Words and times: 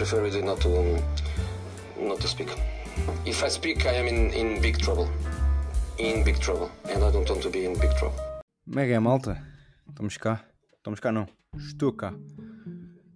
prefer 0.00 0.22
really 0.22 0.40
not 0.40 0.58
to 0.62 0.68
not 2.00 2.18
to 2.20 2.26
speak. 2.26 2.48
If 3.26 3.44
I 3.44 3.50
speak, 3.50 3.84
I 3.84 3.96
am 4.00 4.08
in, 4.08 4.32
in 4.32 4.60
big 4.62 4.78
trouble. 4.78 5.06
In 5.98 6.24
big 6.24 6.38
trouble. 6.40 6.70
And 6.88 7.04
I 7.04 7.10
don't 7.12 7.28
want 7.28 7.42
to 7.42 7.50
be 7.50 7.66
in 7.66 7.78
big 7.78 7.94
trouble. 7.98 8.18
Como 8.64 8.80
é 8.80 8.86
que 8.86 8.92
é, 8.94 8.98
malta? 8.98 9.36
Estamos 9.90 10.16
cá. 10.16 10.42
Estamos 10.78 11.00
cá, 11.00 11.12
não. 11.12 11.26
Estou 11.54 11.92
cá. 11.92 12.14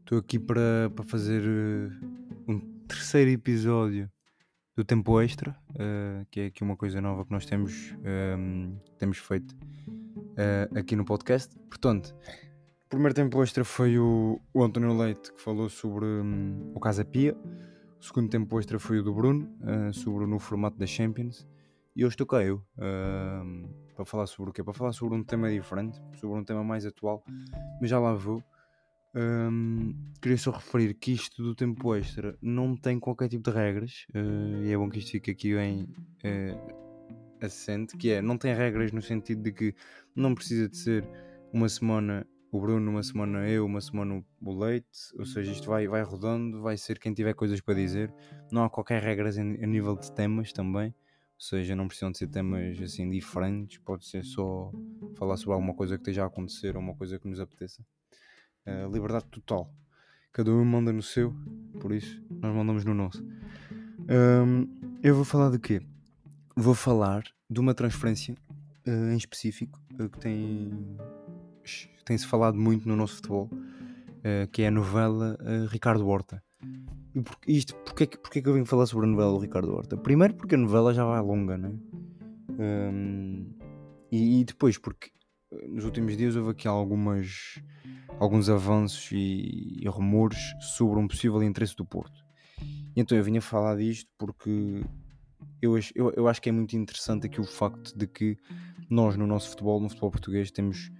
Estou 0.00 0.18
aqui 0.18 0.38
para, 0.38 0.90
para 0.94 1.04
fazer 1.06 1.40
uh, 1.42 1.90
um 2.46 2.60
terceiro 2.86 3.30
episódio 3.30 4.10
do 4.76 4.84
Tempo 4.84 5.18
Extra, 5.22 5.56
uh, 5.70 6.26
que 6.30 6.40
é 6.40 6.46
aqui 6.46 6.62
uma 6.62 6.76
coisa 6.76 7.00
nova 7.00 7.24
que 7.24 7.32
nós 7.32 7.46
temos, 7.46 7.94
um, 8.38 8.76
temos 8.98 9.16
feito 9.16 9.56
uh, 9.56 10.78
aqui 10.78 10.94
no 10.96 11.06
podcast. 11.06 11.56
Portanto, 11.70 12.14
primeiro 12.94 13.14
Tempo 13.14 13.42
Extra 13.42 13.64
foi 13.64 13.98
o, 13.98 14.40
o 14.52 14.62
António 14.62 14.96
Leite 14.96 15.32
que 15.32 15.40
falou 15.40 15.68
sobre 15.68 16.04
um, 16.04 16.72
o 16.74 16.80
Casa 16.80 17.04
Pia. 17.04 17.36
O 18.00 18.04
segundo 18.04 18.30
Tempo 18.30 18.58
Extra 18.58 18.78
foi 18.78 18.98
o 18.98 19.02
do 19.02 19.14
Bruno, 19.14 19.48
sobre 19.92 20.24
o 20.24 20.26
novo 20.26 20.44
formato 20.44 20.76
da 20.76 20.86
Champions. 20.86 21.46
E 21.96 22.04
hoje 22.04 22.16
cá 22.16 22.42
eu 22.42 22.62
para 23.94 24.04
falar 24.04 24.26
sobre 24.26 24.50
o 24.50 24.52
quê? 24.52 24.62
Para 24.62 24.74
falar 24.74 24.92
sobre 24.92 25.16
um 25.16 25.22
tema 25.22 25.50
diferente, 25.50 26.00
sobre 26.20 26.38
um 26.38 26.44
tema 26.44 26.62
mais 26.62 26.84
atual, 26.84 27.24
mas 27.80 27.88
já 27.90 27.98
lá 27.98 28.14
vou. 28.14 28.42
Um, 29.16 29.94
queria 30.20 30.36
só 30.36 30.50
referir 30.50 30.92
que 30.94 31.12
isto 31.12 31.40
do 31.40 31.54
tempo 31.54 31.94
extra 31.94 32.36
não 32.42 32.76
tem 32.76 32.98
qualquer 32.98 33.28
tipo 33.28 33.48
de 33.48 33.56
regras 33.56 34.06
uh, 34.12 34.64
e 34.64 34.72
é 34.72 34.76
bom 34.76 34.90
que 34.90 34.98
isto 34.98 35.12
fique 35.12 35.30
aqui 35.30 35.54
bem 35.54 35.84
uh, 36.24 37.44
assente, 37.44 37.96
que 37.96 38.10
é, 38.10 38.20
não 38.20 38.36
tem 38.36 38.52
regras 38.52 38.90
no 38.90 39.00
sentido 39.00 39.42
de 39.42 39.52
que 39.52 39.74
não 40.16 40.34
precisa 40.34 40.68
de 40.68 40.76
ser 40.76 41.08
uma 41.52 41.68
semana 41.68 42.26
o 42.54 42.60
Bruno, 42.60 42.88
uma 42.88 43.02
semana 43.02 43.48
eu, 43.48 43.66
uma 43.66 43.80
semana 43.80 44.24
o 44.40 44.52
Leite, 44.56 44.86
ou 45.18 45.26
seja, 45.26 45.50
isto 45.50 45.66
vai, 45.66 45.88
vai 45.88 46.04
rodando, 46.04 46.62
vai 46.62 46.76
ser 46.76 47.00
quem 47.00 47.12
tiver 47.12 47.34
coisas 47.34 47.60
para 47.60 47.74
dizer, 47.74 48.14
não 48.48 48.62
há 48.62 48.70
qualquer 48.70 49.02
regras 49.02 49.36
a 49.36 49.42
nível 49.42 49.96
de 49.96 50.12
temas 50.12 50.52
também, 50.52 50.90
ou 50.90 51.40
seja, 51.40 51.74
não 51.74 51.88
precisam 51.88 52.12
de 52.12 52.18
ser 52.18 52.28
temas 52.28 52.80
assim 52.80 53.10
diferentes, 53.10 53.78
pode 53.78 54.06
ser 54.06 54.22
só 54.22 54.70
falar 55.16 55.36
sobre 55.36 55.54
alguma 55.54 55.74
coisa 55.74 55.96
que 55.96 56.02
esteja 56.02 56.22
a 56.22 56.26
acontecer 56.26 56.76
ou 56.76 56.82
uma 56.82 56.94
coisa 56.94 57.18
que 57.18 57.26
nos 57.26 57.40
apeteça. 57.40 57.84
Uh, 58.64 58.88
liberdade 58.88 59.26
total. 59.32 59.68
Cada 60.32 60.52
um 60.52 60.64
manda 60.64 60.92
no 60.92 61.02
seu, 61.02 61.34
por 61.80 61.90
isso 61.90 62.24
nós 62.30 62.54
mandamos 62.54 62.84
no 62.84 62.94
nosso. 62.94 63.20
Um, 64.08 65.00
eu 65.02 65.16
vou 65.16 65.24
falar 65.24 65.50
de 65.50 65.58
quê? 65.58 65.82
Vou 66.54 66.74
falar 66.74 67.24
de 67.50 67.58
uma 67.58 67.74
transferência 67.74 68.36
uh, 68.86 69.10
em 69.12 69.16
específico 69.16 69.80
uh, 69.98 70.08
que 70.08 70.20
tem 70.20 70.70
tem-se 72.04 72.26
falado 72.26 72.58
muito 72.58 72.88
no 72.88 72.96
nosso 72.96 73.16
futebol, 73.16 73.50
que 74.52 74.62
é 74.62 74.68
a 74.68 74.70
novela 74.70 75.36
Ricardo 75.70 76.06
Horta. 76.06 76.42
E 77.14 77.20
por, 77.20 77.36
isto, 77.46 77.74
porquê, 77.76 78.06
porquê 78.06 78.42
que 78.42 78.48
eu 78.48 78.54
vim 78.54 78.64
falar 78.64 78.86
sobre 78.86 79.06
a 79.06 79.10
novela 79.10 79.32
do 79.32 79.38
Ricardo 79.38 79.72
Horta? 79.72 79.96
Primeiro 79.96 80.34
porque 80.34 80.54
a 80.54 80.58
novela 80.58 80.92
já 80.92 81.04
vai 81.04 81.20
longa, 81.20 81.56
né? 81.56 81.72
Um, 82.58 83.54
e, 84.10 84.40
e 84.40 84.44
depois 84.44 84.78
porque 84.78 85.10
nos 85.68 85.84
últimos 85.84 86.16
dias 86.16 86.36
houve 86.36 86.50
aqui 86.50 86.66
algumas, 86.66 87.60
alguns 88.18 88.48
avanços 88.48 89.10
e, 89.12 89.80
e, 89.80 89.88
rumores 89.88 90.38
sobre 90.76 90.98
um 90.98 91.06
possível 91.06 91.42
interesse 91.42 91.76
do 91.76 91.84
Porto. 91.84 92.24
E 92.60 93.00
então 93.00 93.16
eu 93.16 93.24
vinha 93.24 93.40
falar 93.40 93.76
disto 93.76 94.10
porque 94.18 94.82
eu, 95.60 95.78
eu, 95.94 96.12
eu 96.16 96.28
acho 96.28 96.40
que 96.40 96.48
é 96.48 96.52
muito 96.52 96.76
interessante 96.76 97.26
aqui 97.26 97.40
o 97.40 97.44
facto 97.44 97.96
de 97.96 98.06
que 98.06 98.36
nós 98.90 99.16
no 99.16 99.26
nosso 99.26 99.50
futebol, 99.50 99.80
no 99.80 99.88
futebol 99.88 100.10
português, 100.10 100.50
temos 100.50 100.90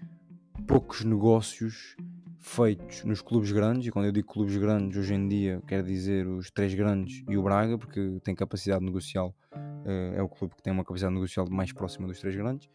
poucos 0.66 1.04
negócios 1.04 1.96
feitos 2.38 3.04
nos 3.04 3.22
clubes 3.22 3.52
grandes, 3.52 3.86
e 3.86 3.90
quando 3.90 4.06
eu 4.06 4.12
digo 4.12 4.28
clubes 4.28 4.56
grandes 4.56 4.98
hoje 4.98 5.14
em 5.14 5.28
dia 5.28 5.62
quero 5.66 5.86
dizer 5.86 6.26
os 6.26 6.50
três 6.50 6.74
grandes 6.74 7.22
e 7.28 7.36
o 7.36 7.42
Braga, 7.42 7.78
porque 7.78 8.20
tem 8.22 8.34
capacidade 8.34 8.84
negocial, 8.84 9.34
uh, 9.54 10.14
é 10.14 10.22
o 10.22 10.28
clube 10.28 10.54
que 10.54 10.62
tem 10.62 10.72
uma 10.72 10.84
capacidade 10.84 11.14
negocial 11.14 11.48
mais 11.50 11.72
próxima 11.72 12.06
dos 12.06 12.20
três 12.20 12.36
grandes, 12.36 12.68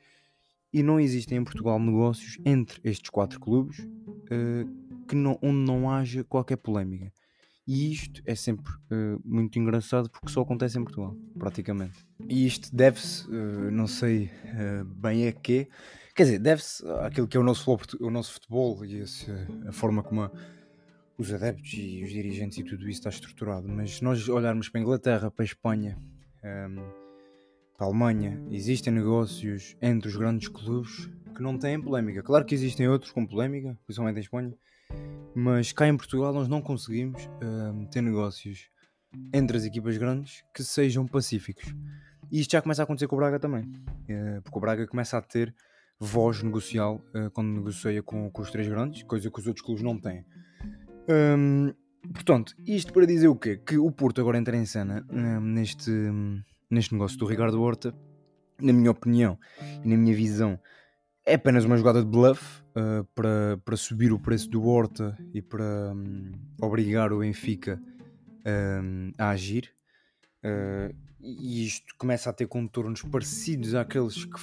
e 0.72 0.84
não 0.84 1.00
existem 1.00 1.38
em 1.38 1.44
Portugal 1.44 1.80
negócios 1.80 2.38
entre 2.46 2.80
estes 2.84 3.10
quatro 3.10 3.40
clubes 3.40 3.80
uh, 3.80 5.06
que 5.08 5.16
não, 5.16 5.38
onde 5.42 5.72
não 5.72 5.90
haja 5.90 6.24
qualquer 6.24 6.58
polémica. 6.58 7.12
E 7.68 7.92
isto 7.92 8.22
é 8.26 8.34
sempre 8.34 8.72
uh, 8.92 9.22
muito 9.24 9.60
engraçado 9.60 10.10
porque 10.10 10.30
só 10.30 10.42
acontece 10.42 10.80
em 10.80 10.84
Portugal, 10.84 11.16
praticamente. 11.38 12.04
E 12.28 12.46
isto 12.46 12.76
deve-se, 12.76 13.28
uh, 13.28 13.72
não 13.72 13.86
sei 13.86 14.32
bem 14.96 15.28
a 15.28 15.32
quê, 15.32 15.68
quer 16.20 16.24
dizer, 16.24 16.40
deve-se 16.40 16.86
àquilo 17.00 17.30
que 17.30 17.38
é 17.38 17.40
o 17.40 17.44
nosso, 17.44 17.80
o 18.02 18.10
nosso 18.10 18.34
futebol 18.34 18.84
e 18.84 18.98
esse, 18.98 19.32
a 19.66 19.72
forma 19.72 20.04
como 20.04 20.24
a, 20.24 20.32
os 21.18 21.34
adeptos 21.34 21.72
e 21.76 22.04
os 22.04 22.10
dirigentes 22.10 22.58
e 22.58 22.64
tudo 22.66 22.90
isso 22.90 23.00
está 23.00 23.10
estruturado. 23.10 23.70
Mas 23.70 23.96
se 23.96 24.04
nós 24.04 24.28
olharmos 24.28 24.68
para 24.68 24.82
a 24.82 24.84
Inglaterra, 24.84 25.32
para 25.32 25.44
a 25.44 25.46
Espanha. 25.46 25.98
Um, 26.44 26.76
para 27.78 27.88
a 27.88 27.90
Alemanha, 27.90 28.38
existem 28.52 28.92
negócios 28.92 29.78
entre 29.82 30.10
os 30.10 30.18
grandes 30.18 30.50
clubes 30.50 31.10
que 31.34 31.42
não 31.42 31.58
têm 31.58 31.82
polémica. 31.82 32.22
Claro 32.22 32.44
que 32.44 32.54
existem 32.54 32.86
outros 32.90 33.14
com 33.14 33.26
polémica, 33.26 33.80
principalmente 33.86 34.18
em 34.18 34.20
Espanha, 34.20 34.54
mas 35.34 35.72
cá 35.72 35.88
em 35.88 35.96
Portugal 35.96 36.34
nós 36.34 36.50
não 36.50 36.62
conseguimos 36.62 37.24
uh, 37.24 37.88
ter 37.90 38.02
negócios 38.02 38.70
entre 39.34 39.56
as 39.56 39.64
equipas 39.64 39.96
grandes 39.96 40.44
que 40.54 40.66
sejam 40.66 41.08
pacíficos. 41.08 41.74
E 42.30 42.42
isto 42.42 42.52
já 42.52 42.62
começa 42.62 42.82
a 42.82 42.84
acontecer 42.84 43.08
com 43.08 43.16
o 43.16 43.20
Braga 43.20 43.40
também, 43.40 43.64
uh, 43.64 44.42
porque 44.44 44.58
o 44.58 44.62
Braga 44.62 44.86
começa 44.86 45.18
a 45.18 45.22
ter 45.22 45.56
voz 46.00 46.42
negocial 46.42 47.02
uh, 47.14 47.30
quando 47.32 47.50
negocia 47.50 48.02
com, 48.02 48.30
com, 48.32 48.42
os 48.42 48.52
três 48.52 48.68
grandes, 48.68 49.04
coisa 49.04 49.30
que 49.30 49.40
os 49.40 49.48
outros 49.48 49.66
clubes 49.66 49.84
não 49.84 50.00
têm. 50.00 50.26
Um, 51.38 51.74
portanto, 52.14 52.56
isto 52.66 52.94
para 52.94 53.06
dizer 53.06 53.28
o 53.28 53.36
quê? 53.36 53.58
Que 53.58 53.78
o 53.78 53.92
Porto 53.92 54.22
agora 54.22 54.38
entra 54.38 54.56
em 54.56 54.66
cena 54.66 55.06
neste 55.42 55.92
neste 56.70 56.94
negócio 56.94 57.18
do 57.18 57.26
Ricardo 57.26 57.62
Horta, 57.62 57.94
na 58.62 58.72
minha 58.72 58.92
opinião 58.92 59.40
e 59.84 59.88
na 59.88 59.98
minha 59.98 60.16
visão, 60.16 60.60
é 61.26 61.34
apenas 61.34 61.66
uma 61.66 61.78
jogada 61.78 62.02
de 62.02 62.08
bluff 62.08 62.62
uh, 62.76 63.04
para, 63.16 63.58
para 63.66 63.78
subir 63.78 64.12
o 64.12 64.20
preço 64.20 64.50
do 64.50 64.64
Horta 64.64 65.18
e 65.34 65.42
para 65.42 65.94
um, 65.94 66.32
obrigar 66.62 67.12
o 67.12 67.20
Benfica 67.20 67.82
um, 68.46 69.12
a 69.18 69.30
agir. 69.30 69.74
E 71.22 71.66
isto 71.66 71.94
começa 71.98 72.30
a 72.30 72.34
ter 72.34 72.48
contornos 72.48 73.02
parecidos 73.02 73.76
àqueles 73.76 74.26
que, 74.26 74.40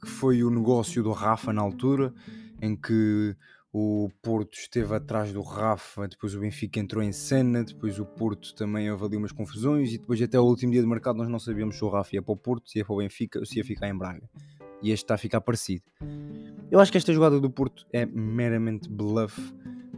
que 0.00 0.06
foi 0.06 0.44
o 0.44 0.50
negócio 0.50 1.02
do 1.02 1.12
Rafa 1.12 1.52
na 1.52 1.62
altura, 1.62 2.14
em 2.60 2.76
que 2.76 3.36
o 3.72 4.10
Porto 4.20 4.58
esteve 4.58 4.94
atrás 4.94 5.32
do 5.32 5.40
Rafa, 5.40 6.06
depois 6.06 6.34
o 6.34 6.40
Benfica 6.40 6.78
entrou 6.78 7.02
em 7.02 7.10
cena, 7.10 7.64
depois 7.64 7.98
o 7.98 8.04
Porto 8.04 8.54
também 8.54 8.90
houve 8.90 9.16
umas 9.16 9.32
confusões 9.32 9.92
e 9.92 9.98
depois 9.98 10.20
até 10.20 10.38
o 10.38 10.44
último 10.44 10.72
dia 10.72 10.82
de 10.82 10.86
mercado 10.86 11.16
nós 11.16 11.28
não 11.28 11.38
sabíamos 11.38 11.76
se 11.76 11.84
o 11.84 11.88
Rafa 11.88 12.16
ia 12.16 12.22
para 12.22 12.32
o 12.32 12.36
Porto, 12.36 12.68
se 12.70 12.78
ia 12.78 12.84
para 12.84 12.94
o 12.94 12.98
Benfica 12.98 13.38
ou 13.38 13.46
se 13.46 13.58
ia 13.58 13.64
ficar 13.64 13.88
em 13.88 13.96
Braga. 13.96 14.28
E 14.82 14.90
este 14.90 15.04
está 15.04 15.14
a 15.14 15.18
ficar 15.18 15.40
parecido. 15.40 15.84
Eu 16.70 16.80
acho 16.80 16.92
que 16.92 16.98
esta 16.98 17.12
jogada 17.12 17.40
do 17.40 17.48
Porto 17.48 17.86
é 17.92 18.04
meramente 18.04 18.88
bluff 18.90 19.40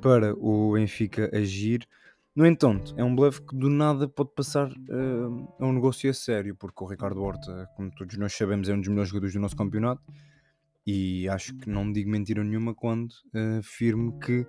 para 0.01 0.35
o 0.35 0.75
Benfica 0.75 1.31
agir. 1.37 1.89
No 2.37 2.45
entanto, 2.45 2.93
é 2.97 3.05
um 3.05 3.15
bluff 3.15 3.41
que 3.43 3.57
do 3.57 3.71
nada 3.71 4.09
pode 4.09 4.31
passar 4.35 4.69
uh, 4.69 5.55
a 5.61 5.67
um 5.67 5.73
negócio 5.73 6.11
a 6.11 6.15
sério, 6.15 6.57
porque 6.57 6.83
o 6.83 6.87
Ricardo 6.87 7.23
Horta, 7.23 7.71
como 7.77 7.93
todos 7.93 8.17
nós 8.19 8.33
sabemos, 8.33 8.69
é 8.69 8.75
um 8.75 8.81
dos 8.81 8.89
melhores 8.89 9.11
jogadores 9.11 9.35
do 9.35 9.41
nosso 9.41 9.57
campeonato 9.57 10.03
e 10.85 11.29
acho 11.29 11.57
que 11.59 11.71
não 11.71 11.93
digo 11.93 12.11
mentira 12.11 12.43
nenhuma 12.43 12.75
quando 12.75 13.13
uh, 13.13 13.59
afirmo 13.61 14.19
que 14.19 14.45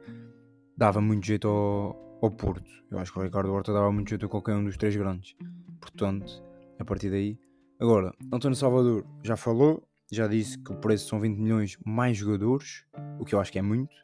dava 0.75 0.99
muito 0.99 1.27
jeito 1.27 1.47
ao, 1.47 2.19
ao 2.23 2.31
Porto. 2.31 2.69
Eu 2.89 2.97
acho 2.97 3.13
que 3.13 3.19
o 3.19 3.21
Ricardo 3.21 3.53
Horta 3.53 3.71
dava 3.71 3.91
muito 3.91 4.09
jeito 4.09 4.25
a 4.25 4.29
qualquer 4.29 4.55
um 4.55 4.63
dos 4.63 4.77
três 4.77 4.95
grandes. 4.95 5.35
Portanto, 5.79 6.43
a 6.79 6.85
partir 6.85 7.11
daí. 7.11 7.37
Agora, 7.79 8.11
António 8.33 8.55
Salvador 8.55 9.05
já 9.23 9.37
falou, 9.37 9.87
já 10.11 10.27
disse 10.27 10.57
que 10.57 10.71
o 10.71 10.77
preço 10.77 11.07
são 11.07 11.19
20 11.19 11.37
milhões 11.37 11.77
mais 11.85 12.17
jogadores, 12.17 12.85
o 13.19 13.25
que 13.25 13.35
eu 13.35 13.39
acho 13.39 13.51
que 13.51 13.59
é 13.59 13.61
muito, 13.61 13.95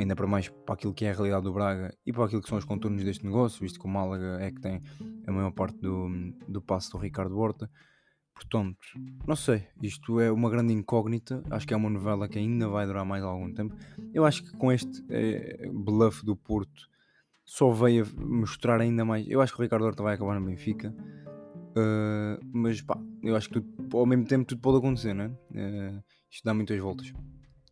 ainda 0.00 0.16
para 0.16 0.26
mais 0.26 0.48
para 0.48 0.74
aquilo 0.74 0.94
que 0.94 1.04
é 1.04 1.10
a 1.10 1.14
realidade 1.14 1.44
do 1.44 1.52
Braga 1.52 1.94
e 2.04 2.12
para 2.12 2.24
aquilo 2.24 2.42
que 2.42 2.48
são 2.48 2.58
os 2.58 2.64
contornos 2.64 3.04
deste 3.04 3.24
negócio, 3.24 3.60
visto 3.60 3.78
que 3.78 3.86
o 3.86 3.88
Málaga 3.88 4.38
é 4.40 4.50
que 4.50 4.60
tem 4.60 4.82
a 5.26 5.32
maior 5.32 5.50
parte 5.52 5.78
do, 5.78 6.08
do 6.48 6.60
passe 6.60 6.90
do 6.90 6.98
Ricardo 6.98 7.38
Horta. 7.38 7.70
Portanto, 8.34 8.78
não 9.26 9.36
sei, 9.36 9.66
isto 9.82 10.18
é 10.18 10.32
uma 10.32 10.48
grande 10.48 10.72
incógnita. 10.72 11.42
Acho 11.50 11.66
que 11.66 11.74
é 11.74 11.76
uma 11.76 11.90
novela 11.90 12.26
que 12.26 12.38
ainda 12.38 12.68
vai 12.68 12.86
durar 12.86 13.04
mais 13.04 13.22
algum 13.22 13.52
tempo. 13.52 13.76
Eu 14.14 14.24
acho 14.24 14.42
que 14.42 14.56
com 14.56 14.72
este 14.72 15.04
é, 15.10 15.68
bluff 15.70 16.24
do 16.24 16.34
Porto 16.34 16.88
só 17.44 17.70
veio 17.70 18.04
a 18.04 18.24
mostrar 18.24 18.80
ainda 18.80 19.04
mais. 19.04 19.28
Eu 19.28 19.42
acho 19.42 19.52
que 19.52 19.60
o 19.60 19.62
Ricardo 19.62 19.84
Horta 19.84 20.02
vai 20.02 20.14
acabar 20.14 20.38
no 20.38 20.46
Benfica, 20.46 20.94
uh, 21.76 22.40
mas 22.52 22.80
pá, 22.80 22.96
eu 23.22 23.34
acho 23.34 23.48
que 23.48 23.60
tudo, 23.60 23.98
ao 23.98 24.06
mesmo 24.06 24.24
tempo 24.24 24.44
tudo 24.44 24.60
pode 24.60 24.78
acontecer, 24.78 25.12
né? 25.12 25.36
Uh, 25.50 26.02
isto 26.30 26.44
dá 26.44 26.54
muitas 26.54 26.78
voltas. 26.78 27.12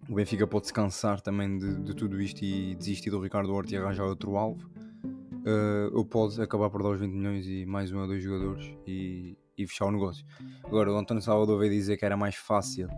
O 0.08 0.14
Benfica 0.14 0.46
pode 0.46 0.66
se 0.66 0.72
cansar 0.72 1.20
também 1.20 1.58
de, 1.58 1.80
de 1.82 1.94
tudo 1.94 2.20
isto 2.20 2.42
e 2.42 2.74
desistir 2.74 3.10
do 3.10 3.20
Ricardo 3.20 3.52
Horta 3.52 3.74
e 3.74 3.76
arranjar 3.76 4.06
outro 4.06 4.36
alvo. 4.36 4.66
Uh, 5.46 5.90
ou 5.92 6.04
pode 6.04 6.40
acabar 6.40 6.70
por 6.70 6.82
dar 6.82 6.90
os 6.90 7.00
20 7.00 7.12
milhões 7.12 7.46
e 7.46 7.64
mais 7.66 7.92
um 7.92 8.00
ou 8.00 8.06
dois 8.06 8.22
jogadores 8.22 8.74
e, 8.86 9.36
e 9.56 9.66
fechar 9.66 9.84
o 9.86 9.92
negócio. 9.92 10.24
Agora, 10.64 10.90
o 10.90 10.96
António 10.96 11.22
Salvador 11.22 11.58
veio 11.58 11.70
dizer 11.70 11.96
que 11.96 12.04
era 12.04 12.16
mais 12.16 12.34
fácil 12.34 12.88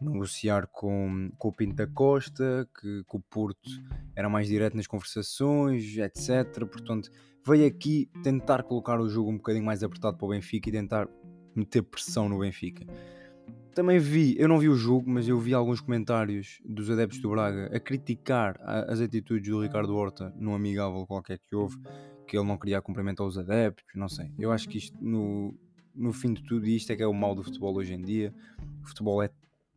negociar 0.00 0.68
com, 0.68 1.30
com 1.36 1.48
o 1.48 1.52
Pinta 1.52 1.86
Costa, 1.86 2.68
que, 2.80 3.04
que 3.04 3.16
o 3.16 3.20
Porto 3.20 3.70
era 4.14 4.28
mais 4.28 4.46
direto 4.46 4.76
nas 4.76 4.86
conversações, 4.86 5.96
etc. 5.96 6.64
Portanto, 6.66 7.10
veio 7.44 7.66
aqui 7.66 8.08
tentar 8.22 8.62
colocar 8.62 9.00
o 9.00 9.08
jogo 9.08 9.30
um 9.30 9.36
bocadinho 9.36 9.64
mais 9.64 9.82
apertado 9.82 10.16
para 10.16 10.26
o 10.26 10.30
Benfica 10.30 10.68
e 10.68 10.72
tentar 10.72 11.08
meter 11.54 11.82
pressão 11.82 12.28
no 12.28 12.38
Benfica. 12.38 12.86
Também 13.74 13.98
vi, 13.98 14.34
eu 14.38 14.48
não 14.48 14.58
vi 14.58 14.68
o 14.68 14.74
jogo, 14.74 15.08
mas 15.08 15.26
eu 15.26 15.38
vi 15.40 15.54
alguns 15.54 15.80
comentários 15.80 16.60
dos 16.62 16.90
adeptos 16.90 17.20
do 17.20 17.30
Braga 17.30 17.74
a 17.74 17.80
criticar 17.80 18.60
as 18.60 19.00
atitudes 19.00 19.48
do 19.50 19.62
Ricardo 19.62 19.96
Horta 19.96 20.30
no 20.36 20.54
amigável 20.54 21.06
qualquer 21.06 21.38
que 21.38 21.56
houve, 21.56 21.78
que 22.26 22.36
ele 22.36 22.46
não 22.46 22.58
queria 22.58 22.82
cumprimentar 22.82 23.26
os 23.26 23.38
adeptos, 23.38 23.86
não 23.94 24.10
sei. 24.10 24.30
Eu 24.38 24.52
acho 24.52 24.68
que 24.68 24.76
isto, 24.76 24.96
no, 25.02 25.54
no 25.94 26.12
fim 26.12 26.34
de 26.34 26.42
tudo, 26.42 26.66
isto 26.66 26.92
é 26.92 26.96
que 26.96 27.02
é 27.02 27.06
o 27.06 27.14
mal 27.14 27.34
do 27.34 27.42
futebol 27.42 27.74
hoje 27.74 27.94
em 27.94 28.02
dia. 28.02 28.34
O 28.82 28.88
futebol 28.88 29.22
é 29.22 29.30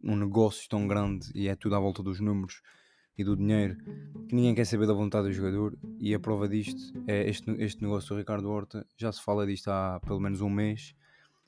um 0.03 0.17
negócio 0.17 0.67
tão 0.67 0.85
grande 0.85 1.31
e 1.33 1.47
é 1.47 1.55
tudo 1.55 1.75
à 1.75 1.79
volta 1.79 2.03
dos 2.03 2.19
números 2.19 2.61
e 3.17 3.23
do 3.23 3.37
dinheiro 3.37 3.77
que 4.27 4.35
ninguém 4.35 4.53
quer 4.53 4.65
saber 4.65 4.87
da 4.87 4.93
vontade 4.93 5.27
do 5.27 5.33
jogador. 5.33 5.77
E 5.99 6.13
a 6.13 6.19
prova 6.19 6.49
disto 6.49 6.93
é 7.07 7.29
este, 7.29 7.49
este 7.59 7.81
negócio 7.81 8.09
do 8.09 8.19
Ricardo 8.19 8.49
Horta. 8.49 8.85
Já 8.97 9.09
se 9.11 9.23
fala 9.23 9.47
disto 9.47 9.69
há 9.69 10.01
pelo 10.05 10.19
menos 10.19 10.41
um 10.41 10.49
mês. 10.49 10.93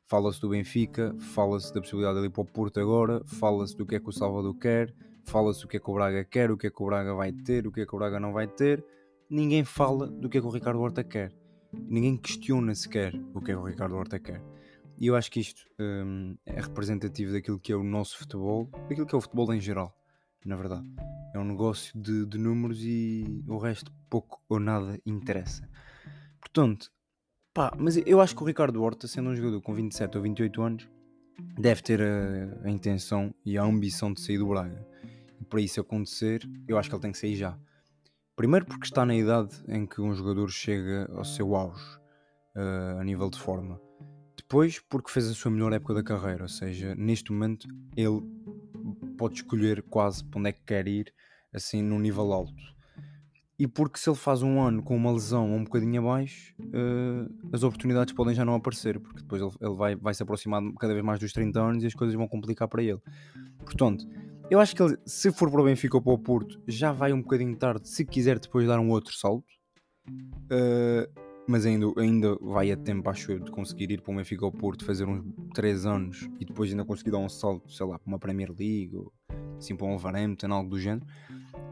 Fala-se 0.08 0.40
do 0.40 0.50
Benfica, 0.50 1.14
fala-se 1.20 1.74
da 1.74 1.82
possibilidade 1.82 2.22
de 2.22 2.28
ir 2.28 2.30
para 2.30 2.42
o 2.42 2.46
Porto 2.46 2.80
agora, 2.80 3.22
fala-se 3.26 3.76
do 3.76 3.86
que 3.86 3.96
é 3.96 4.00
que 4.00 4.08
o 4.08 4.14
Salvador 4.14 4.58
quer, 4.58 4.94
fala-se 5.26 5.62
do 5.62 5.68
que 5.68 5.76
é 5.76 5.80
que 5.82 5.90
o 5.90 5.94
Braga 5.94 6.24
quer, 6.24 6.50
o 6.50 6.58
que 6.58 6.68
é 6.68 6.70
que 6.70 6.82
o 6.82 6.86
Braga 6.86 7.14
vai 7.14 7.34
ter, 7.34 7.68
o 7.68 7.72
que 7.74 7.82
é 7.82 7.86
que 7.86 7.94
o 7.94 7.98
Braga 7.98 8.18
não 8.18 8.32
vai 8.32 8.48
ter. 8.48 8.84
Ninguém 9.30 9.66
fala 9.66 10.08
do 10.08 10.30
que 10.30 10.38
é 10.38 10.42
que 10.42 10.48
o 10.48 10.50
Ricardo 10.50 10.80
Horta 10.80 11.04
quer. 11.04 11.34
Ninguém 11.74 12.16
questiona 12.16 12.74
sequer 12.74 13.14
o 13.34 13.42
que 13.42 13.52
é 13.52 13.54
que 13.54 13.60
o 13.60 13.66
Ricardo 13.66 13.96
Horta 13.96 14.18
quer. 14.18 14.42
E 14.98 15.08
eu 15.08 15.16
acho 15.18 15.30
que 15.30 15.42
isto 15.42 15.62
hum, 15.78 16.38
é 16.46 16.62
representativo 16.62 17.34
daquilo 17.34 17.60
que 17.60 17.74
é 17.74 17.76
o 17.76 17.84
nosso 17.84 18.18
futebol, 18.18 18.70
daquilo 18.88 19.06
que 19.06 19.14
é 19.14 19.18
o 19.18 19.22
futebol 19.22 19.54
em 19.54 19.60
geral, 19.60 19.94
na 20.46 20.56
verdade. 20.56 20.88
É 21.36 21.40
um 21.40 21.44
negócio 21.44 22.00
de, 22.02 22.26
de 22.26 22.38
números 22.38 22.80
e 22.82 23.44
o 23.46 23.58
resto 23.58 23.92
pouco 24.10 24.42
ou 24.48 24.58
nada 24.58 24.98
interessa. 25.06 25.70
Portanto, 26.40 26.90
pá, 27.58 27.74
mas 27.76 27.98
eu 28.06 28.22
acho 28.22 28.36
que 28.36 28.44
o 28.44 28.46
Ricardo 28.46 28.84
Horta, 28.84 29.08
sendo 29.08 29.32
um 29.32 29.36
jogador 29.36 29.60
com 29.64 29.74
27 29.74 30.16
ou 30.16 30.22
28 30.22 30.62
anos, 30.62 30.88
deve 31.58 31.82
ter 31.82 32.00
a, 32.00 32.68
a 32.68 32.70
intenção 32.70 33.34
e 33.44 33.58
a 33.58 33.64
ambição 33.64 34.14
de 34.14 34.22
sair 34.22 34.38
do 34.38 34.46
Braga. 34.46 34.88
E 35.42 35.44
para 35.44 35.60
isso 35.60 35.82
acontecer, 35.82 36.48
eu 36.68 36.78
acho 36.78 36.88
que 36.88 36.94
ele 36.94 37.02
tem 37.02 37.12
que 37.12 37.18
sair 37.18 37.36
já. 37.36 37.58
Primeiro 38.36 38.68
porque 38.68 38.86
está 38.86 39.04
na 39.04 39.16
idade 39.16 39.56
em 39.68 39.88
que 39.88 40.00
um 40.00 40.14
jogador 40.14 40.48
chega 40.52 41.10
ao 41.16 41.26
seu 41.26 41.56
auge 41.56 41.84
uh, 42.56 43.00
a 43.00 43.04
nível 43.04 43.28
de 43.28 43.40
forma. 43.40 43.82
Depois, 44.36 44.80
porque 44.88 45.10
fez 45.10 45.28
a 45.28 45.34
sua 45.34 45.50
melhor 45.50 45.74
época 45.74 45.96
da 45.96 46.04
carreira, 46.04 46.44
ou 46.44 46.50
seja, 46.50 46.94
neste 46.94 47.32
momento 47.32 47.68
ele 47.96 48.22
pode 49.18 49.34
escolher 49.34 49.82
quase 49.82 50.24
para 50.24 50.40
onde 50.40 50.50
é 50.50 50.54
que 50.54 50.64
quer 50.64 50.88
ir, 50.88 51.12
assim, 51.52 51.82
num 51.82 51.98
nível 51.98 52.32
alto. 52.32 52.77
E 53.60 53.68
porque 53.68 53.98
se 53.98 54.08
ele 54.08 54.18
faz 54.18 54.44
um 54.44 54.62
ano 54.62 54.84
com 54.84 54.96
uma 54.96 55.12
lesão 55.12 55.52
um 55.52 55.64
bocadinho 55.64 56.00
abaixo, 56.02 56.54
uh, 56.62 57.50
as 57.52 57.64
oportunidades 57.64 58.14
podem 58.14 58.36
já 58.36 58.46
não 58.46 58.54
aparecer, 58.54 59.00
porque 59.00 59.22
depois 59.22 59.42
ele, 59.42 59.52
ele, 59.60 59.76
vai, 59.76 59.96
vai 59.96 60.14
se 60.14 60.22
aproximar 60.22 60.62
cada 60.80 60.94
vez 60.94 61.04
mais 61.04 61.20
dos 61.20 61.34
30 61.34 61.60
anos 61.60 61.84
e 61.84 61.88
as 61.88 61.96
coisas 61.96 62.16
vão 62.16 62.28
complicar 62.28 62.68
para 62.68 62.84
ele. 62.84 63.00
Portanto, 63.60 64.06
eu 64.50 64.60
acho 64.60 64.76
que 64.76 64.82
ele, 64.84 64.96
se 65.06 65.32
for 65.32 65.50
para 65.50 65.62
o 65.62 65.64
Benfica 65.64 65.98
ou 65.98 66.02
para 66.02 66.14
o 66.14 66.20
Porto, 66.20 66.62
já 66.68 66.92
vai 66.92 67.12
um 67.12 67.22
bocadinho 67.22 67.56
tarde, 67.56 67.90
se 67.90 68.06
quiser 68.06 68.38
depois 68.38 68.68
dar 68.68 68.80
um 68.80 68.92
outro 68.92 69.16
salto. 69.16 69.48
Uh, 70.08 71.28
mas 71.48 71.66
ainda, 71.66 71.88
ainda 71.98 72.36
vai 72.42 72.72
a 72.72 72.78
tempo, 72.78 73.10
acho 73.10 73.32
eu, 73.32 73.40
de 73.40 73.50
conseguir 73.50 73.90
ir 73.90 74.02
para 74.02 74.14
o 74.14 74.18
Benfica 74.18 74.46
ao 74.46 74.52
Porto, 74.52 74.84
fazer 74.86 75.08
uns 75.08 75.24
3 75.54 75.86
anos 75.86 76.30
e 76.40 76.46
depois 76.46 76.70
ainda 76.70 76.84
conseguir 76.84 77.12
dar 77.12 77.20
um 77.20 77.30
salto, 77.30 77.72
sei 77.72 77.86
lá, 77.86 77.98
para 77.98 78.08
uma 78.08 78.20
Premier 78.20 78.50
League 78.52 78.96
ou 78.96 79.12
assim 79.58 79.76
para 79.76 79.88
um 79.88 79.92
Wolverhampton, 79.92 80.52
algo 80.52 80.70
do 80.70 80.80
género, 80.80 81.08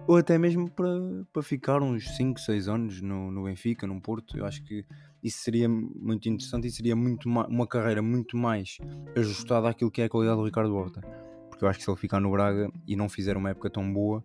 ou 0.08 0.18
até 0.18 0.38
mesmo 0.38 0.70
para, 0.70 0.90
para 1.34 1.42
ficar 1.42 1.82
uns 1.82 2.16
5, 2.16 2.40
6 2.40 2.68
anos 2.68 3.02
no, 3.02 3.32
no 3.32 3.44
Benfica, 3.44 3.88
no 3.88 4.00
Porto. 4.02 4.38
Eu 4.38 4.46
acho 4.46 4.64
que 4.64 4.86
isso 5.24 5.40
seria 5.40 5.68
muito 5.68 6.30
interessante 6.30 6.68
e 6.68 6.72
seria 6.72 6.96
muito 6.96 7.28
uma 7.28 7.68
carreira 7.68 8.02
muito 8.02 8.38
mais 8.38 8.78
ajustada 9.16 9.70
àquilo 9.70 9.92
que 9.92 10.02
é 10.02 10.06
a 10.06 10.10
qualidade 10.10 10.38
do 10.38 10.46
Ricardo 10.46 10.76
Horta. 10.76 11.02
Porque 11.50 11.64
eu 11.64 11.70
acho 11.70 11.80
que 11.80 11.86
se 11.86 11.90
ele 11.90 11.98
ficar 11.98 12.20
no 12.20 12.32
Braga 12.32 12.70
e 12.88 12.96
não 12.96 13.10
fizer 13.10 13.36
uma 13.38 13.50
época 13.50 13.70
tão 13.70 13.92
boa, 13.92 14.24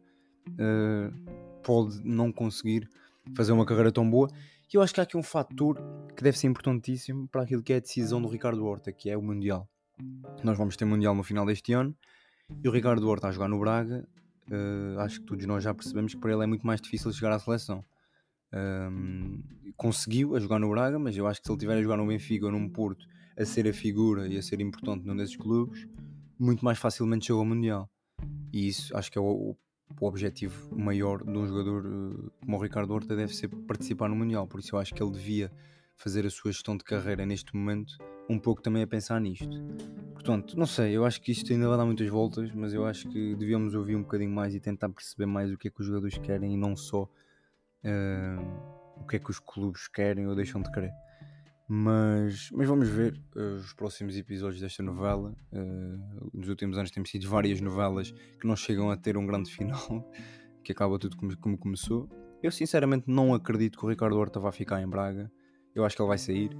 uh, 0.49 1.61
pode 1.63 2.01
não 2.05 2.33
conseguir 2.33 2.89
fazer 3.35 3.53
uma 3.53 3.65
carreira 3.65 3.93
tão 3.93 4.09
boa 4.09 4.29
e 4.73 4.77
eu 4.77 4.83
acho 4.83 4.95
que 4.95 5.01
há 5.01 5.03
aqui 5.03 5.17
um 5.17 5.23
fator 5.23 5.77
que 6.17 6.23
deve 6.23 6.39
ser 6.39 6.47
importantíssimo 6.47 7.27
para 7.27 7.43
aquilo 7.43 7.61
que 7.61 7.73
é 7.73 7.77
a 7.77 7.81
decisão 7.81 8.23
do 8.23 8.29
Ricardo 8.29 8.65
Horta, 8.65 8.93
que 8.93 9.11
é 9.11 9.17
o 9.17 9.23
Mundial. 9.23 9.69
Nós 10.45 10.57
vamos 10.57 10.77
ter 10.77 10.85
Mundial 10.85 11.13
no 11.13 11.25
final 11.25 11.45
deste 11.45 11.73
ano 11.73 11.93
e 12.63 12.69
o 12.69 12.71
Ricardo 12.71 13.09
Horta 13.09 13.27
a 13.27 13.33
jogar 13.33 13.49
no 13.49 13.59
Braga, 13.59 14.07
uh, 14.51 15.01
acho 15.01 15.21
que 15.21 15.27
todos 15.27 15.47
nós 15.47 15.65
já 15.65 15.73
percebemos 15.73 16.15
que 16.15 16.21
para 16.21 16.33
ele 16.33 16.45
é 16.45 16.47
muito 16.47 16.67
mais 16.67 16.81
difícil 16.81 17.13
chegar 17.13 17.33
à 17.33 17.39
seleção. 17.39 17.85
Um, 18.53 19.43
conseguiu 19.77 20.35
a 20.35 20.41
jogar 20.41 20.59
no 20.59 20.69
Braga, 20.69 20.99
mas 20.99 21.17
eu 21.17 21.27
acho 21.27 21.41
que 21.41 21.47
se 21.47 21.53
ele 21.53 21.57
estiver 21.57 21.79
a 21.79 21.83
jogar 21.83 21.97
no 21.97 22.07
Benfica 22.07 22.47
ou 22.47 22.53
num 22.53 22.69
Porto, 22.69 23.07
a 23.37 23.45
ser 23.45 23.67
a 23.69 23.73
figura 23.73 24.27
e 24.27 24.37
a 24.37 24.43
ser 24.43 24.61
importante 24.61 25.07
num 25.07 25.17
desses 25.17 25.37
clubes, 25.37 25.87
muito 26.39 26.65
mais 26.65 26.79
facilmente 26.79 27.27
chegou 27.27 27.41
ao 27.41 27.47
Mundial. 27.47 27.89
E 28.53 28.69
isso 28.69 28.97
acho 28.97 29.11
que 29.11 29.19
é 29.19 29.21
o, 29.21 29.57
o 30.01 30.07
objetivo 30.07 30.77
maior 30.77 31.25
de 31.25 31.31
um 31.31 31.47
jogador 31.47 31.87
uh, 31.87 32.33
como 32.41 32.57
o 32.57 32.61
Ricardo 32.61 32.93
Horta 32.93 33.15
deve 33.15 33.35
ser 33.35 33.49
participar 33.49 34.09
no 34.09 34.17
Mundial, 34.17 34.47
por 34.47 34.61
isso 34.61 34.75
eu 34.75 34.79
acho 34.79 34.93
que 34.93 35.03
ele 35.03 35.13
devia 35.13 35.51
fazer 35.97 36.27
a 36.27 36.31
sua 36.31 36.51
gestão 36.51 36.77
de 36.77 36.85
carreira 36.85 37.25
neste 37.25 37.55
momento 37.55 37.97
um 38.31 38.39
pouco 38.39 38.63
também 38.63 38.83
a 38.83 38.87
pensar 38.87 39.21
nisto. 39.21 39.61
Portanto, 40.15 40.57
não 40.57 40.67
sei, 40.67 40.97
eu 40.97 41.05
acho 41.05 41.21
que 41.21 41.33
isto 41.33 41.53
ainda 41.53 41.69
vai 41.69 41.77
dar 41.77 41.85
muitas 41.85 42.09
voltas, 42.09 42.53
mas 42.53 42.73
eu 42.73 42.85
acho 42.85 43.09
que 43.09 43.35
devíamos 43.35 43.75
ouvir 43.75 43.97
um 43.97 44.03
bocadinho 44.03 44.31
mais 44.31 44.55
e 44.55 44.61
tentar 44.61 44.89
perceber 44.89 45.27
mais 45.27 45.51
o 45.51 45.59
que 45.59 45.69
é 45.69 45.71
que 45.71 45.81
os 45.81 45.87
jogadores 45.87 46.17
querem 46.19 46.55
e 46.55 46.57
não 46.57 46.77
só 46.77 47.03
uh, 47.05 49.01
o 49.01 49.07
que 49.07 49.17
é 49.17 49.19
que 49.19 49.31
os 49.31 49.41
clubes 49.41 49.89
querem 49.89 50.29
ou 50.29 50.37
deixam 50.37 50.63
de 50.63 50.71
querer. 50.71 50.93
Mas, 51.67 52.51
mas 52.53 52.69
vamos 52.69 52.89
ver 52.89 53.21
uh, 53.35 53.57
os 53.57 53.73
próximos 53.73 54.17
episódios 54.17 54.61
desta 54.61 54.83
novela. 54.83 55.35
Uh, 55.53 56.31
nos 56.33 56.49
últimos 56.49 56.79
anos 56.79 56.91
temos 56.91 57.11
tido 57.11 57.29
várias 57.29 57.61
novelas 57.61 58.13
que 58.41 58.47
não 58.47 58.55
chegam 58.55 58.91
a 58.91 58.97
ter 58.97 59.17
um 59.17 59.27
grande 59.27 59.51
final, 59.55 60.09
que 60.63 60.71
acaba 60.71 60.99
tudo 60.99 61.17
como, 61.17 61.37
como 61.39 61.59
começou. 61.59 62.09
Eu 62.43 62.53
sinceramente 62.53 63.05
não 63.09 63.35
acredito 63.35 63.79
que 63.79 63.85
o 63.85 63.89
Ricardo 63.89 64.17
Horta 64.17 64.39
vá 64.39 64.53
ficar 64.53 64.81
em 64.81 64.89
Braga. 64.89 65.31
Eu 65.75 65.85
acho 65.85 65.97
que 65.97 66.03
ele 66.03 66.09
vai 66.09 66.19
sair. 66.19 66.57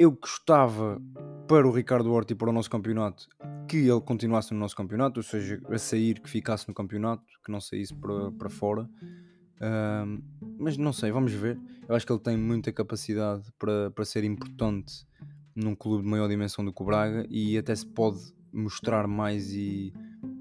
Eu 0.00 0.12
gostava 0.12 0.98
para 1.46 1.68
o 1.68 1.70
Ricardo 1.70 2.10
Horta 2.10 2.32
e 2.32 2.36
para 2.36 2.48
o 2.48 2.52
nosso 2.52 2.70
campeonato 2.70 3.28
que 3.68 3.76
ele 3.76 4.00
continuasse 4.00 4.52
no 4.52 4.58
nosso 4.58 4.74
campeonato, 4.74 5.20
ou 5.20 5.22
seja, 5.22 5.60
a 5.68 5.78
sair, 5.78 6.18
que 6.18 6.28
ficasse 6.28 6.66
no 6.66 6.74
campeonato, 6.74 7.22
que 7.44 7.52
não 7.52 7.60
saísse 7.60 7.94
para, 7.94 8.32
para 8.32 8.48
fora 8.48 8.88
mas 10.58 10.76
não 10.76 10.92
sei, 10.92 11.10
vamos 11.10 11.32
ver. 11.32 11.60
Eu 11.88 11.94
acho 11.94 12.06
que 12.06 12.12
ele 12.12 12.20
tem 12.20 12.36
muita 12.36 12.72
capacidade 12.72 13.44
para, 13.58 13.90
para 13.90 14.04
ser 14.04 14.24
importante 14.24 15.06
num 15.54 15.74
clube 15.74 16.04
de 16.04 16.10
maior 16.10 16.28
dimensão 16.28 16.64
do 16.64 16.72
que 16.72 16.82
o 16.82 16.86
Braga 16.86 17.26
e 17.28 17.58
até 17.58 17.74
se 17.74 17.86
pode 17.86 18.18
mostrar 18.52 19.06
mais 19.06 19.52
e, 19.52 19.92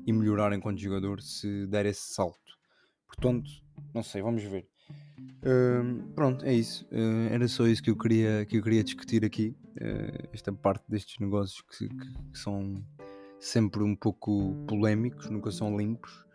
e 0.05 0.13
melhorar 0.13 0.53
enquanto 0.53 0.79
jogador 0.79 1.21
se 1.21 1.67
der 1.67 1.85
esse 1.85 2.13
salto. 2.13 2.57
Portanto, 3.07 3.49
não 3.93 4.03
sei, 4.03 4.21
vamos 4.21 4.43
ver. 4.43 4.67
Pronto, 6.15 6.45
é 6.45 6.53
isso. 6.53 6.85
Uh, 6.91 7.31
era 7.31 7.47
só 7.47 7.65
isso 7.65 7.81
que 7.81 7.89
eu 7.89 7.97
queria, 7.97 8.45
que 8.45 8.57
eu 8.57 8.63
queria 8.63 8.83
discutir 8.83 9.23
aqui. 9.23 9.55
Uh, 9.77 10.29
esta 10.33 10.51
parte 10.51 10.83
destes 10.89 11.17
negócios 11.19 11.61
que, 11.61 11.87
que, 11.87 12.13
que, 12.31 12.37
são 12.37 12.75
sempre 13.39 13.83
um 13.83 13.95
pouco 13.95 14.53
polémicos, 14.67 15.29
nunca 15.29 15.49
são 15.51 15.77
limpos 15.77 16.25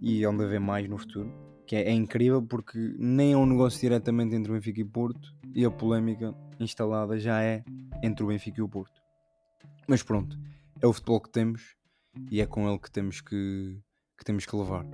e 0.00 0.26
onde 0.26 0.44
haver 0.44 0.58
mais 0.58 0.88
no 0.88 0.98
futuro. 0.98 1.32
Que 1.64 1.76
é, 1.76 1.82
é, 1.84 1.92
incrível 1.92 2.42
porque 2.42 2.96
nem 2.98 3.32
é 3.32 3.36
um 3.36 3.46
negócio 3.46 3.80
diretamente 3.80 4.34
entre 4.34 4.50
o 4.50 4.54
Benfica 4.56 4.80
e 4.80 4.82
o 4.82 4.88
Porto 4.88 5.32
e 5.54 5.64
a 5.64 5.70
polémica 5.70 6.34
instalada 6.58 7.16
já 7.16 7.40
é 7.40 7.62
entre 8.02 8.24
o 8.24 8.26
Benfica 8.26 8.58
e 8.58 8.62
o 8.62 8.68
Porto. 8.68 9.00
Mas 9.86 10.02
pronto, 10.02 10.36
é 10.80 10.86
o 10.86 10.92
futebol 10.92 11.20
que 11.20 11.30
temos 11.30 11.76
e 12.30 12.40
é 12.40 12.46
com 12.46 12.68
ele 12.68 12.78
que 12.78 12.90
temos 12.90 13.20
que, 13.20 13.78
que, 14.18 14.24
temos 14.24 14.46
que 14.46 14.56
levar. 14.56 14.84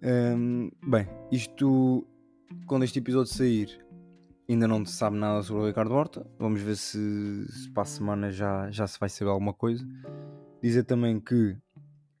Bem, 0.00 1.08
isto 1.32 2.06
quando 2.66 2.84
este 2.84 2.98
episódio 3.00 3.32
sair 3.32 3.84
ainda 4.48 4.66
não 4.66 4.84
se 4.84 4.92
sabe 4.92 5.16
nada 5.16 5.42
sobre 5.42 5.62
o 5.62 5.66
Ricardo 5.66 5.92
Horta. 5.92 6.26
Vamos 6.38 6.60
ver 6.60 6.76
se, 6.76 7.46
se 7.50 7.70
para 7.70 7.82
a 7.82 7.86
semana 7.86 8.30
já, 8.30 8.70
já 8.70 8.86
se 8.86 8.98
vai 8.98 9.08
saber 9.08 9.30
alguma 9.30 9.52
coisa. 9.52 9.86
Dizer 10.62 10.84
também 10.84 11.20
que 11.20 11.56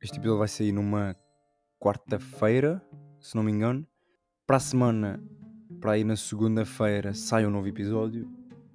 este 0.02 0.18
episódio 0.18 0.38
vai 0.38 0.48
sair 0.48 0.72
numa 0.72 1.16
quarta-feira, 1.80 2.82
se 3.20 3.34
não 3.34 3.42
me 3.42 3.52
engano. 3.52 3.86
Para 4.46 4.56
a 4.56 4.60
semana, 4.60 5.22
para 5.80 5.92
aí 5.92 6.04
na 6.04 6.16
segunda-feira, 6.16 7.14
sai 7.14 7.46
um 7.46 7.50
novo 7.50 7.68
episódio. 7.68 8.28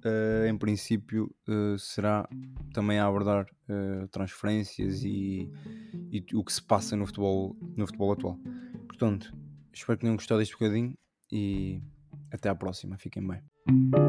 Uh, 0.04 0.46
em 0.46 0.58
princípio, 0.58 1.34
uh, 1.48 1.78
será 1.78 2.28
também 2.74 2.98
a 2.98 3.06
abordar 3.06 3.46
uh, 3.70 4.06
transferências 4.08 5.02
e, 5.02 5.50
e, 6.12 6.22
o 6.34 6.44
que 6.44 6.52
se 6.52 6.62
passa 6.62 6.94
no 6.94 7.06
futebol, 7.06 7.56
no 7.74 7.86
futebol 7.86 8.12
atual. 8.12 8.38
Portanto, 8.96 9.36
espero 9.72 9.98
que 9.98 10.02
tenham 10.02 10.16
gostado 10.16 10.38
deste 10.38 10.54
bocadinho 10.54 10.96
e 11.30 11.82
até 12.30 12.48
à 12.48 12.54
próxima. 12.54 12.96
Fiquem 12.96 13.26
bem. 13.26 14.03